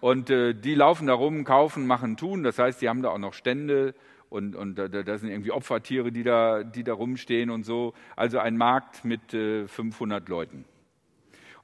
Und 0.00 0.30
äh, 0.30 0.54
die 0.54 0.74
laufen 0.74 1.06
da 1.06 1.14
rum, 1.14 1.44
kaufen, 1.44 1.86
machen, 1.86 2.16
tun. 2.16 2.42
Das 2.42 2.58
heißt, 2.58 2.80
die 2.80 2.88
haben 2.88 3.02
da 3.02 3.10
auch 3.10 3.18
noch 3.18 3.34
Stände 3.34 3.94
und, 4.30 4.54
und 4.54 4.76
da, 4.76 4.88
da 4.88 5.18
sind 5.18 5.30
irgendwie 5.30 5.50
Opfertiere, 5.50 6.12
die 6.12 6.22
da, 6.22 6.62
die 6.62 6.84
da 6.84 6.92
rumstehen 6.92 7.50
und 7.50 7.64
so. 7.64 7.94
Also 8.14 8.38
ein 8.38 8.56
Markt 8.56 9.04
mit 9.04 9.34
äh, 9.34 9.66
500 9.66 10.28
Leuten. 10.28 10.64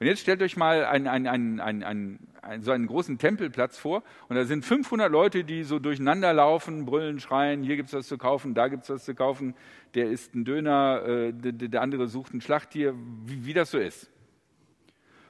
Und 0.00 0.06
jetzt 0.06 0.20
stellt 0.20 0.42
euch 0.42 0.56
mal 0.56 0.84
einen, 0.84 1.06
einen, 1.06 1.60
einen, 1.60 1.82
einen, 1.82 2.28
so 2.60 2.72
einen 2.72 2.86
großen 2.86 3.18
Tempelplatz 3.18 3.78
vor 3.78 4.02
und 4.28 4.36
da 4.36 4.44
sind 4.44 4.64
500 4.64 5.10
Leute, 5.10 5.44
die 5.44 5.62
so 5.64 5.78
durcheinander 5.78 6.32
laufen, 6.32 6.84
brüllen, 6.84 7.20
schreien, 7.20 7.62
hier 7.62 7.76
gibt 7.76 7.88
es 7.88 7.94
was 7.94 8.06
zu 8.06 8.18
kaufen, 8.18 8.54
da 8.54 8.68
gibt 8.68 8.84
es 8.84 8.90
was 8.90 9.04
zu 9.04 9.14
kaufen, 9.14 9.54
der 9.94 10.10
isst 10.10 10.34
einen 10.34 10.44
Döner, 10.44 11.02
äh, 11.06 11.32
der, 11.32 11.52
der, 11.52 11.82
andere 11.82 12.08
sucht 12.08 12.34
ein 12.34 12.40
Schlachttier, 12.40 12.94
wie, 13.24 13.46
wie 13.46 13.52
das 13.52 13.70
so 13.70 13.78
ist. 13.78 14.10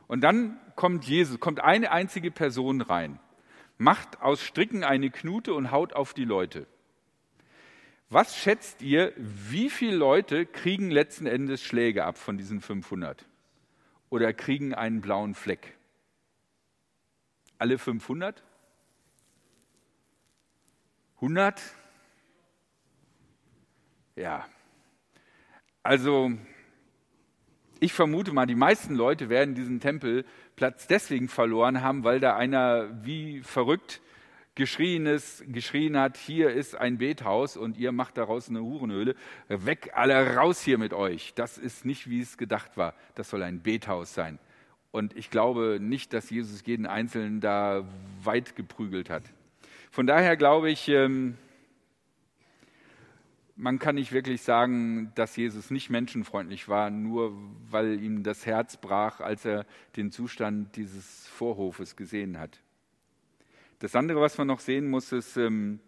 Und 0.06 0.22
dann 0.22 0.58
kommt 0.76 1.04
Jesus, 1.04 1.40
kommt 1.40 1.60
eine 1.60 1.90
einzige 1.90 2.30
Person 2.30 2.80
rein, 2.80 3.18
macht 3.78 4.20
aus 4.20 4.42
Stricken 4.42 4.84
eine 4.84 5.10
Knute 5.10 5.54
und 5.54 5.70
haut 5.70 5.92
auf 5.92 6.14
die 6.14 6.24
Leute. 6.24 6.66
Was 8.10 8.36
schätzt 8.36 8.82
ihr, 8.82 9.12
wie 9.16 9.70
viele 9.70 9.96
Leute 9.96 10.46
kriegen 10.46 10.90
letzten 10.90 11.26
Endes 11.26 11.62
Schläge 11.62 12.04
ab 12.04 12.18
von 12.18 12.36
diesen 12.38 12.60
500? 12.60 13.26
Oder 14.10 14.32
kriegen 14.32 14.74
einen 14.74 15.00
blauen 15.00 15.34
Fleck? 15.34 15.73
Alle 17.58 17.78
500? 17.78 18.42
100? 21.16 21.62
Ja. 24.16 24.46
Also, 25.82 26.32
ich 27.80 27.92
vermute 27.92 28.32
mal, 28.32 28.46
die 28.46 28.54
meisten 28.54 28.94
Leute 28.94 29.28
werden 29.28 29.54
diesen 29.54 29.80
Tempelplatz 29.80 30.86
deswegen 30.86 31.28
verloren 31.28 31.82
haben, 31.82 32.04
weil 32.04 32.20
da 32.20 32.36
einer 32.36 33.04
wie 33.04 33.42
verrückt 33.42 34.00
geschrien, 34.54 35.06
ist, 35.06 35.44
geschrien 35.52 35.98
hat, 35.98 36.16
hier 36.16 36.50
ist 36.50 36.76
ein 36.76 36.98
Bethaus 36.98 37.56
und 37.56 37.76
ihr 37.76 37.92
macht 37.92 38.16
daraus 38.16 38.48
eine 38.48 38.62
Hurenhöhle. 38.62 39.16
Weg, 39.48 39.90
alle 39.94 40.36
raus 40.36 40.62
hier 40.62 40.78
mit 40.78 40.92
euch. 40.92 41.34
Das 41.34 41.58
ist 41.58 41.84
nicht, 41.84 42.08
wie 42.08 42.20
es 42.20 42.38
gedacht 42.38 42.76
war. 42.76 42.94
Das 43.14 43.30
soll 43.30 43.42
ein 43.42 43.62
Bethaus 43.62 44.14
sein. 44.14 44.38
Und 44.94 45.16
ich 45.16 45.28
glaube 45.28 45.78
nicht, 45.80 46.12
dass 46.12 46.30
Jesus 46.30 46.64
jeden 46.66 46.86
Einzelnen 46.86 47.40
da 47.40 47.84
weit 48.22 48.54
geprügelt 48.54 49.10
hat. 49.10 49.24
Von 49.90 50.06
daher 50.06 50.36
glaube 50.36 50.70
ich, 50.70 50.86
ähm, 50.86 51.36
man 53.56 53.80
kann 53.80 53.96
nicht 53.96 54.12
wirklich 54.12 54.42
sagen, 54.42 55.10
dass 55.16 55.34
Jesus 55.34 55.72
nicht 55.72 55.90
menschenfreundlich 55.90 56.68
war, 56.68 56.90
nur 56.90 57.36
weil 57.68 58.00
ihm 58.00 58.22
das 58.22 58.46
Herz 58.46 58.76
brach, 58.76 59.18
als 59.18 59.44
er 59.44 59.66
den 59.96 60.12
Zustand 60.12 60.76
dieses 60.76 61.26
Vorhofes 61.26 61.96
gesehen 61.96 62.38
hat. 62.38 62.60
Das 63.80 63.96
andere, 63.96 64.20
was 64.20 64.38
man 64.38 64.46
noch 64.46 64.60
sehen 64.60 64.88
muss, 64.88 65.10
ist, 65.10 65.36
ähm, 65.36 65.80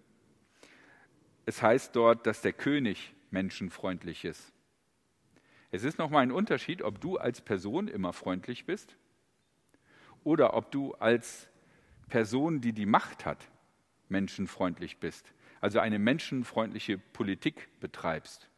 es 1.44 1.62
heißt 1.62 1.94
dort, 1.94 2.26
dass 2.26 2.42
der 2.42 2.54
König 2.54 3.14
menschenfreundlich 3.30 4.24
ist. 4.24 4.52
Es 5.76 5.84
ist 5.84 5.98
nochmal 5.98 6.22
ein 6.22 6.32
Unterschied, 6.32 6.80
ob 6.80 7.02
du 7.02 7.18
als 7.18 7.42
Person 7.42 7.86
immer 7.86 8.14
freundlich 8.14 8.64
bist 8.64 8.96
oder 10.24 10.54
ob 10.54 10.70
du 10.70 10.94
als 10.94 11.50
Person, 12.08 12.62
die 12.62 12.72
die 12.72 12.86
Macht 12.86 13.26
hat, 13.26 13.46
menschenfreundlich 14.08 14.96
bist. 14.96 15.34
Also 15.60 15.78
eine 15.78 15.98
menschenfreundliche 15.98 16.96
Politik 16.96 17.68
betreibst. 17.78 18.48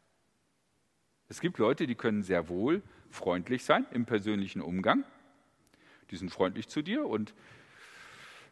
Es 1.28 1.40
gibt 1.40 1.58
Leute, 1.58 1.88
die 1.88 1.96
können 1.96 2.22
sehr 2.22 2.48
wohl 2.48 2.82
freundlich 3.10 3.64
sein 3.64 3.84
im 3.90 4.06
persönlichen 4.06 4.62
Umgang. 4.62 5.02
Die 6.12 6.16
sind 6.16 6.30
freundlich 6.30 6.68
zu 6.68 6.82
dir 6.82 7.04
und 7.04 7.34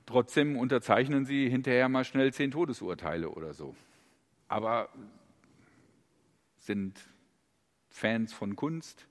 Trotzdem 0.06 0.56
unterzeichnen 0.56 1.24
sie 1.24 1.48
hinterher 1.48 1.88
mal 1.88 2.04
schnell 2.04 2.32
zehn 2.32 2.52
Todesurteile 2.52 3.28
oder 3.28 3.54
so. 3.54 3.74
Aber 4.46 4.88
sind 6.58 7.00
Fans 7.96 8.34
von 8.34 8.56
Kunst, 8.56 9.06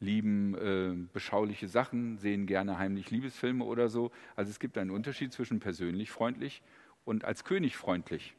lieben 0.00 0.54
äh, 0.54 0.94
beschauliche 1.12 1.68
Sachen, 1.68 2.16
sehen 2.16 2.46
gerne 2.46 2.78
heimlich 2.78 3.10
Liebesfilme 3.10 3.62
oder 3.62 3.90
so. 3.90 4.10
Also 4.36 4.50
es 4.50 4.58
gibt 4.58 4.78
einen 4.78 4.90
Unterschied 4.90 5.34
zwischen 5.34 5.60
persönlich 5.60 6.10
freundlich 6.10 6.62
und 7.04 7.26
als 7.26 7.44
König 7.44 7.76
freundlich. 7.76 8.34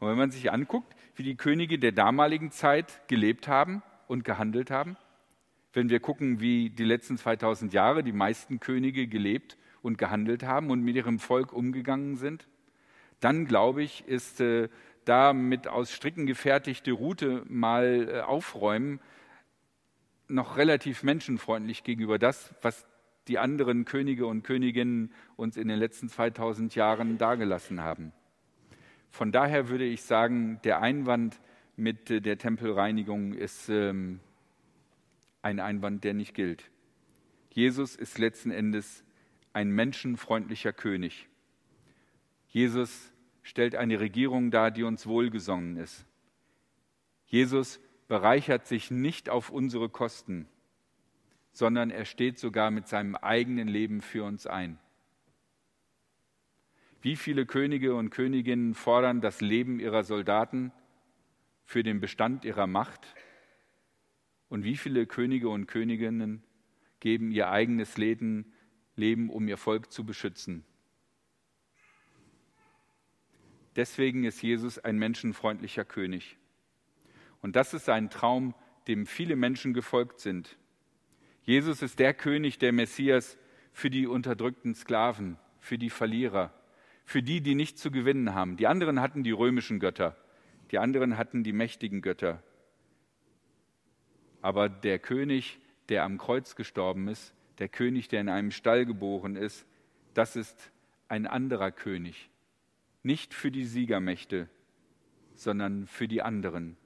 Und 0.00 0.08
wenn 0.08 0.18
man 0.18 0.32
sich 0.32 0.50
anguckt, 0.50 0.96
wie 1.14 1.22
die 1.22 1.36
Könige 1.36 1.78
der 1.78 1.92
damaligen 1.92 2.50
Zeit 2.50 3.06
gelebt 3.06 3.46
haben 3.46 3.84
und 4.08 4.24
gehandelt 4.24 4.72
haben, 4.72 4.96
wenn 5.72 5.90
wir 5.90 6.00
gucken, 6.00 6.40
wie 6.40 6.70
die 6.70 6.84
letzten 6.84 7.16
2000 7.16 7.72
Jahre 7.72 8.02
die 8.02 8.12
meisten 8.12 8.58
Könige 8.58 9.06
gelebt 9.06 9.56
und 9.80 9.96
gehandelt 9.96 10.42
haben 10.42 10.70
und 10.70 10.82
mit 10.82 10.96
ihrem 10.96 11.20
Volk 11.20 11.52
umgegangen 11.52 12.16
sind, 12.16 12.48
dann 13.20 13.46
glaube 13.46 13.84
ich, 13.84 14.08
ist 14.08 14.40
äh, 14.40 14.68
da 15.04 15.32
mit 15.32 15.68
aus 15.68 15.92
Stricken 15.92 16.26
gefertigte 16.26 16.92
Route 16.92 17.42
mal 17.46 18.08
äh, 18.08 18.20
aufräumen 18.20 19.00
noch 20.28 20.56
relativ 20.56 21.02
menschenfreundlich 21.02 21.84
gegenüber 21.84 22.18
das, 22.18 22.54
was 22.62 22.86
die 23.28 23.38
anderen 23.38 23.84
Könige 23.84 24.26
und 24.26 24.42
Königinnen 24.42 25.12
uns 25.36 25.56
in 25.56 25.68
den 25.68 25.78
letzten 25.78 26.08
2000 26.08 26.74
Jahren 26.74 27.18
dargelassen 27.18 27.80
haben. 27.82 28.12
Von 29.10 29.32
daher 29.32 29.68
würde 29.68 29.84
ich 29.84 30.02
sagen, 30.02 30.60
der 30.64 30.82
Einwand 30.82 31.40
mit 31.76 32.08
der 32.08 32.38
Tempelreinigung 32.38 33.32
ist 33.32 33.68
ähm, 33.68 34.20
ein 35.42 35.60
Einwand, 35.60 36.04
der 36.04 36.14
nicht 36.14 36.34
gilt. 36.34 36.70
Jesus 37.50 37.96
ist 37.96 38.18
letzten 38.18 38.50
Endes 38.50 39.04
ein 39.52 39.70
menschenfreundlicher 39.70 40.72
König. 40.72 41.28
Jesus 42.48 43.12
stellt 43.44 43.76
eine 43.76 44.00
Regierung 44.00 44.50
dar, 44.50 44.72
die 44.72 44.82
uns 44.82 45.06
wohlgesonnen 45.06 45.76
ist. 45.76 46.04
Jesus 47.26 47.78
bereichert 48.08 48.66
sich 48.66 48.90
nicht 48.90 49.28
auf 49.30 49.50
unsere 49.50 49.88
Kosten, 49.88 50.48
sondern 51.52 51.90
er 51.90 52.06
steht 52.06 52.38
sogar 52.38 52.70
mit 52.70 52.88
seinem 52.88 53.14
eigenen 53.14 53.68
Leben 53.68 54.00
für 54.00 54.24
uns 54.24 54.46
ein. 54.46 54.78
Wie 57.02 57.16
viele 57.16 57.44
Könige 57.44 57.94
und 57.94 58.10
Königinnen 58.10 58.74
fordern 58.74 59.20
das 59.20 59.42
Leben 59.42 59.78
ihrer 59.78 60.04
Soldaten 60.04 60.72
für 61.66 61.82
den 61.82 62.00
Bestand 62.00 62.46
ihrer 62.46 62.66
Macht? 62.66 63.14
Und 64.48 64.64
wie 64.64 64.76
viele 64.76 65.06
Könige 65.06 65.50
und 65.50 65.66
Königinnen 65.66 66.42
geben 67.00 67.30
ihr 67.30 67.50
eigenes 67.50 67.98
Leben, 67.98 68.52
Leben 68.96 69.28
um 69.28 69.48
ihr 69.48 69.58
Volk 69.58 69.92
zu 69.92 70.06
beschützen? 70.06 70.64
Deswegen 73.76 74.24
ist 74.24 74.42
Jesus 74.42 74.78
ein 74.78 74.98
menschenfreundlicher 74.98 75.84
König. 75.84 76.36
Und 77.40 77.56
das 77.56 77.74
ist 77.74 77.88
ein 77.88 78.10
Traum, 78.10 78.54
dem 78.86 79.06
viele 79.06 79.36
Menschen 79.36 79.74
gefolgt 79.74 80.20
sind. 80.20 80.56
Jesus 81.42 81.82
ist 81.82 81.98
der 81.98 82.14
König, 82.14 82.58
der 82.58 82.72
Messias 82.72 83.36
für 83.72 83.90
die 83.90 84.06
unterdrückten 84.06 84.74
Sklaven, 84.74 85.36
für 85.60 85.78
die 85.78 85.90
Verlierer, 85.90 86.52
für 87.04 87.22
die, 87.22 87.40
die 87.40 87.54
nicht 87.54 87.78
zu 87.78 87.90
gewinnen 87.90 88.34
haben. 88.34 88.56
Die 88.56 88.66
anderen 88.66 89.00
hatten 89.00 89.24
die 89.24 89.32
römischen 89.32 89.80
Götter, 89.80 90.16
die 90.70 90.78
anderen 90.78 91.18
hatten 91.18 91.42
die 91.42 91.52
mächtigen 91.52 92.00
Götter. 92.00 92.42
Aber 94.40 94.68
der 94.68 94.98
König, 94.98 95.58
der 95.88 96.04
am 96.04 96.18
Kreuz 96.18 96.56
gestorben 96.56 97.08
ist, 97.08 97.34
der 97.58 97.68
König, 97.68 98.08
der 98.08 98.20
in 98.20 98.28
einem 98.28 98.50
Stall 98.50 98.86
geboren 98.86 99.36
ist, 99.36 99.66
das 100.14 100.36
ist 100.36 100.70
ein 101.08 101.26
anderer 101.26 101.70
König. 101.70 102.30
Nicht 103.04 103.34
für 103.34 103.50
die 103.50 103.66
Siegermächte, 103.66 104.48
sondern 105.34 105.86
für 105.86 106.08
die 106.08 106.22
anderen. 106.22 106.78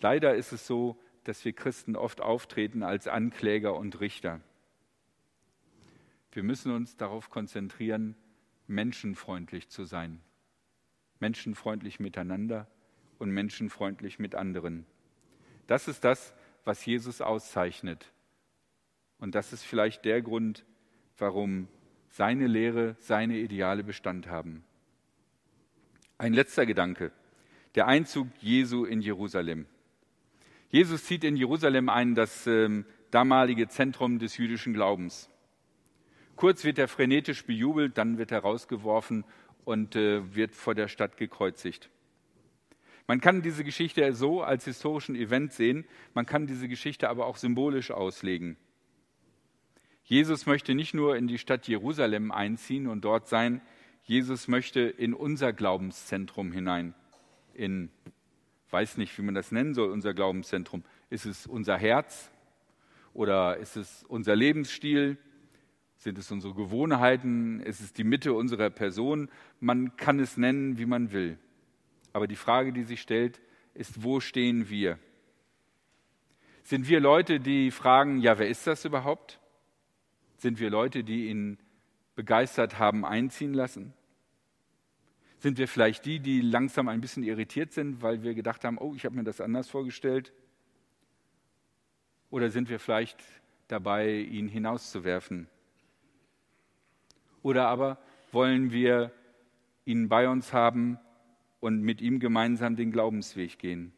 Leider 0.00 0.34
ist 0.34 0.52
es 0.52 0.66
so, 0.66 0.98
dass 1.24 1.44
wir 1.44 1.52
Christen 1.52 1.96
oft 1.96 2.22
auftreten 2.22 2.82
als 2.82 3.06
Ankläger 3.06 3.76
und 3.76 4.00
Richter. 4.00 4.40
Wir 6.32 6.42
müssen 6.42 6.72
uns 6.72 6.96
darauf 6.96 7.28
konzentrieren, 7.28 8.16
menschenfreundlich 8.66 9.68
zu 9.68 9.84
sein. 9.84 10.22
Menschenfreundlich 11.18 12.00
miteinander 12.00 12.68
und 13.18 13.30
menschenfreundlich 13.30 14.18
mit 14.18 14.34
anderen. 14.34 14.86
Das 15.66 15.88
ist 15.88 16.04
das, 16.04 16.34
was 16.64 16.86
Jesus 16.86 17.20
auszeichnet. 17.20 18.10
Und 19.18 19.34
das 19.34 19.52
ist 19.52 19.62
vielleicht 19.62 20.06
der 20.06 20.22
Grund, 20.22 20.64
warum 21.18 21.68
seine 22.10 22.46
Lehre, 22.46 22.96
seine 22.98 23.38
Ideale 23.38 23.84
Bestand 23.84 24.28
haben. 24.28 24.64
Ein 26.18 26.34
letzter 26.34 26.66
Gedanke. 26.66 27.12
Der 27.76 27.86
Einzug 27.86 28.28
Jesu 28.40 28.84
in 28.84 29.00
Jerusalem. 29.00 29.66
Jesus 30.68 31.04
zieht 31.04 31.24
in 31.24 31.36
Jerusalem 31.36 31.88
ein, 31.88 32.14
das 32.14 32.46
ähm, 32.46 32.84
damalige 33.10 33.68
Zentrum 33.68 34.18
des 34.18 34.36
jüdischen 34.36 34.74
Glaubens. 34.74 35.30
Kurz 36.36 36.64
wird 36.64 36.78
er 36.78 36.88
frenetisch 36.88 37.44
bejubelt, 37.44 37.96
dann 37.98 38.18
wird 38.18 38.32
er 38.32 38.40
rausgeworfen 38.40 39.24
und 39.64 39.94
äh, 39.94 40.34
wird 40.34 40.54
vor 40.54 40.74
der 40.74 40.88
Stadt 40.88 41.16
gekreuzigt. 41.16 41.90
Man 43.06 43.20
kann 43.20 43.42
diese 43.42 43.64
Geschichte 43.64 44.12
so 44.12 44.42
als 44.42 44.64
historischen 44.64 45.16
Event 45.16 45.52
sehen, 45.52 45.84
man 46.14 46.26
kann 46.26 46.46
diese 46.46 46.68
Geschichte 46.68 47.08
aber 47.08 47.26
auch 47.26 47.36
symbolisch 47.36 47.90
auslegen. 47.90 48.56
Jesus 50.10 50.44
möchte 50.44 50.74
nicht 50.74 50.92
nur 50.92 51.14
in 51.14 51.28
die 51.28 51.38
Stadt 51.38 51.68
Jerusalem 51.68 52.32
einziehen 52.32 52.88
und 52.88 53.04
dort 53.04 53.28
sein, 53.28 53.60
Jesus 54.02 54.48
möchte 54.48 54.80
in 54.80 55.14
unser 55.14 55.52
Glaubenszentrum 55.52 56.50
hinein, 56.50 56.96
in 57.54 57.92
weiß 58.70 58.96
nicht, 58.96 59.16
wie 59.16 59.22
man 59.22 59.36
das 59.36 59.52
nennen 59.52 59.72
soll, 59.72 59.88
unser 59.88 60.12
Glaubenszentrum. 60.12 60.82
Ist 61.10 61.26
es 61.26 61.46
unser 61.46 61.78
Herz 61.78 62.28
oder 63.14 63.58
ist 63.58 63.76
es 63.76 64.02
unser 64.08 64.34
Lebensstil? 64.34 65.16
Sind 65.96 66.18
es 66.18 66.28
unsere 66.32 66.54
Gewohnheiten? 66.54 67.60
Ist 67.60 67.80
es 67.80 67.92
die 67.92 68.02
Mitte 68.02 68.32
unserer 68.32 68.70
Person? 68.70 69.30
Man 69.60 69.96
kann 69.96 70.18
es 70.18 70.36
nennen, 70.36 70.76
wie 70.76 70.86
man 70.86 71.12
will. 71.12 71.38
Aber 72.12 72.26
die 72.26 72.34
Frage, 72.34 72.72
die 72.72 72.82
sich 72.82 73.00
stellt, 73.00 73.40
ist, 73.74 74.02
wo 74.02 74.18
stehen 74.18 74.68
wir? 74.70 74.98
Sind 76.64 76.88
wir 76.88 76.98
Leute, 76.98 77.38
die 77.38 77.70
fragen, 77.70 78.18
ja, 78.18 78.40
wer 78.40 78.48
ist 78.48 78.66
das 78.66 78.84
überhaupt? 78.84 79.40
Sind 80.40 80.58
wir 80.58 80.70
Leute, 80.70 81.04
die 81.04 81.28
ihn 81.28 81.58
begeistert 82.14 82.78
haben 82.78 83.04
einziehen 83.04 83.52
lassen? 83.52 83.92
Sind 85.36 85.58
wir 85.58 85.68
vielleicht 85.68 86.06
die, 86.06 86.18
die 86.18 86.40
langsam 86.40 86.88
ein 86.88 87.02
bisschen 87.02 87.22
irritiert 87.24 87.72
sind, 87.72 88.00
weil 88.00 88.22
wir 88.22 88.32
gedacht 88.32 88.64
haben, 88.64 88.78
oh, 88.78 88.94
ich 88.94 89.04
habe 89.04 89.14
mir 89.14 89.22
das 89.22 89.42
anders 89.42 89.68
vorgestellt? 89.68 90.32
Oder 92.30 92.48
sind 92.48 92.70
wir 92.70 92.80
vielleicht 92.80 93.22
dabei, 93.68 94.14
ihn 94.14 94.48
hinauszuwerfen? 94.48 95.46
Oder 97.42 97.68
aber 97.68 97.98
wollen 98.32 98.72
wir 98.72 99.12
ihn 99.84 100.08
bei 100.08 100.26
uns 100.26 100.54
haben 100.54 100.98
und 101.60 101.82
mit 101.82 102.00
ihm 102.00 102.18
gemeinsam 102.18 102.76
den 102.76 102.92
Glaubensweg 102.92 103.58
gehen? 103.58 103.92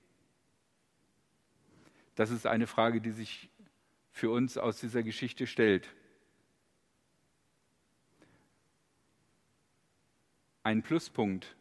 Das 2.17 2.33
ist 2.33 2.49
eine 2.49 2.67
Frage, 2.67 3.01
die 3.01 3.13
sich 3.13 3.49
für 4.11 4.31
uns 4.31 4.59
aus 4.59 4.81
dieser 4.81 5.05
Geschichte 5.05 5.47
stellt. 5.47 5.95
Ein 10.63 10.83
Pluspunkt 10.83 11.57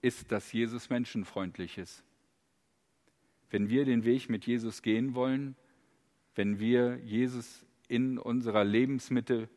ist, 0.00 0.32
dass 0.32 0.52
Jesus 0.52 0.90
menschenfreundlich 0.90 1.78
ist. 1.78 2.02
Wenn 3.50 3.68
wir 3.68 3.84
den 3.84 4.04
Weg 4.04 4.28
mit 4.28 4.46
Jesus 4.46 4.82
gehen 4.82 5.14
wollen, 5.14 5.54
wenn 6.34 6.58
wir 6.58 6.98
Jesus 6.98 7.64
in 7.88 8.18
unserer 8.18 8.64
Lebensmitte 8.64 9.48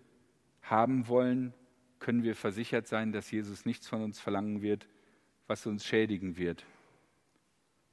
haben 0.62 1.08
wollen, 1.08 1.54
können 2.00 2.24
wir 2.24 2.36
versichert 2.36 2.88
sein, 2.88 3.12
dass 3.12 3.32
Jesus 3.32 3.66
nichts 3.66 3.88
von 3.88 4.04
uns 4.04 4.20
verlangen 4.20 4.62
wird, 4.62 4.88
was 5.48 5.66
uns 5.66 5.86
schädigen 5.86 6.38
wird, 6.38 6.66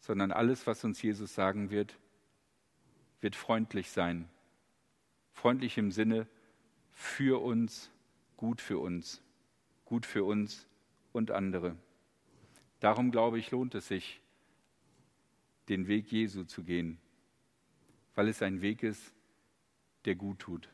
sondern 0.01 0.33
alles, 0.33 0.67
was 0.67 0.85
uns 0.85 1.01
Jesus 1.01 1.35
sagen 1.35 1.71
wird, 1.71 1.99
wird 3.21 3.37
freundlich 3.37 3.91
sein. 3.91 4.29
Freundlich 5.33 5.79
im 5.79 5.91
Sinne 5.91 6.27
für 6.91 7.41
uns 7.41 7.91
gut 8.43 8.61
für 8.61 8.81
uns, 8.81 9.23
gut 9.85 10.05
für 10.05 10.25
uns 10.25 10.67
und 11.13 11.31
andere. 11.31 11.77
Darum 12.81 13.13
glaube 13.13 13.39
ich, 13.39 13.53
lohnt 13.53 13.77
es 13.77 13.87
sich, 13.87 14.21
den 15.69 15.87
Weg 15.87 16.11
Jesu 16.11 16.43
zu 16.43 16.65
gehen, 16.65 16.99
weil 18.17 18.27
es 18.27 18.43
ein 18.43 18.61
Weg 18.61 18.83
ist, 18.83 19.15
der 20.07 20.17
gut 20.17 20.41
tut. 20.41 20.69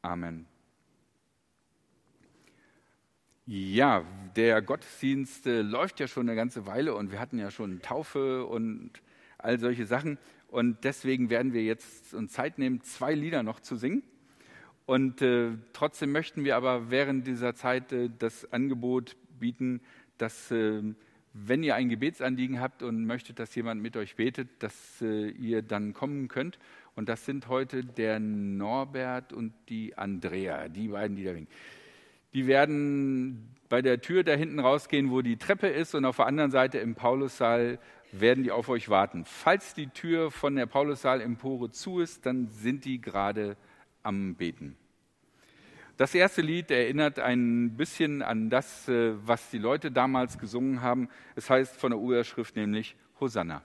Amen. 0.00 0.46
Ja, 3.44 4.04
der 4.36 4.62
Gottesdienst 4.62 5.48
äh, 5.48 5.62
läuft 5.62 5.98
ja 5.98 6.06
schon 6.06 6.28
eine 6.28 6.36
ganze 6.36 6.66
Weile 6.66 6.94
und 6.94 7.10
wir 7.10 7.18
hatten 7.18 7.40
ja 7.40 7.50
schon 7.50 7.82
Taufe 7.82 8.46
und 8.46 8.92
all 9.38 9.58
solche 9.58 9.86
Sachen. 9.86 10.18
Und 10.46 10.84
deswegen 10.84 11.30
werden 11.30 11.52
wir 11.52 11.64
jetzt 11.64 12.14
uns 12.14 12.32
Zeit 12.32 12.58
nehmen, 12.58 12.80
zwei 12.82 13.12
Lieder 13.12 13.42
noch 13.42 13.58
zu 13.58 13.74
singen. 13.74 14.04
Und 14.86 15.22
äh, 15.22 15.52
trotzdem 15.72 16.12
möchten 16.12 16.44
wir 16.44 16.56
aber 16.56 16.90
während 16.90 17.26
dieser 17.26 17.54
Zeit 17.54 17.92
äh, 17.92 18.10
das 18.18 18.52
Angebot 18.52 19.16
bieten, 19.38 19.80
dass 20.18 20.50
äh, 20.50 20.82
wenn 21.32 21.62
ihr 21.64 21.74
ein 21.74 21.88
Gebetsanliegen 21.88 22.60
habt 22.60 22.82
und 22.82 23.06
möchtet, 23.06 23.38
dass 23.38 23.54
jemand 23.54 23.82
mit 23.82 23.96
euch 23.96 24.16
betet, 24.16 24.48
dass 24.60 25.02
äh, 25.02 25.28
ihr 25.30 25.62
dann 25.62 25.92
kommen 25.92 26.28
könnt. 26.28 26.58
Und 26.94 27.08
das 27.08 27.24
sind 27.24 27.48
heute 27.48 27.84
der 27.84 28.20
Norbert 28.20 29.32
und 29.32 29.52
die 29.68 29.98
Andrea, 29.98 30.68
die 30.68 30.88
beiden, 30.88 31.16
die 31.16 31.24
da 31.24 31.34
winken. 31.34 31.52
Die 32.34 32.46
werden 32.46 33.48
bei 33.68 33.82
der 33.82 34.00
Tür 34.00 34.22
da 34.22 34.34
hinten 34.34 34.60
rausgehen, 34.60 35.10
wo 35.10 35.22
die 35.22 35.36
Treppe 35.36 35.68
ist, 35.68 35.94
und 35.94 36.04
auf 36.04 36.16
der 36.16 36.26
anderen 36.26 36.50
Seite 36.50 36.78
im 36.78 36.94
Paulussaal 36.94 37.78
werden 38.12 38.44
die 38.44 38.52
auf 38.52 38.68
euch 38.68 38.88
warten. 38.88 39.24
Falls 39.24 39.74
die 39.74 39.88
Tür 39.88 40.30
von 40.30 40.54
der 40.54 40.66
Paulussaal-Empore 40.66 41.70
zu 41.70 42.00
ist, 42.00 42.26
dann 42.26 42.48
sind 42.48 42.84
die 42.84 43.00
gerade 43.00 43.56
am 44.04 44.36
Beten. 44.36 44.76
Das 45.96 46.14
erste 46.14 46.42
Lied 46.42 46.70
erinnert 46.70 47.18
ein 47.18 47.76
bisschen 47.76 48.22
an 48.22 48.50
das, 48.50 48.88
äh, 48.88 49.14
was 49.26 49.50
die 49.50 49.58
Leute 49.58 49.90
damals 49.92 50.38
gesungen 50.38 50.82
haben. 50.82 51.08
Es 51.36 51.50
heißt 51.50 51.76
von 51.76 51.90
der 51.90 52.00
Urschrift 52.00 52.56
nämlich 52.56 52.96
Hosanna. 53.20 53.62